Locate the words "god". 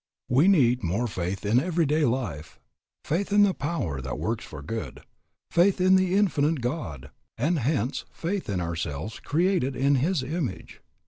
6.61-7.11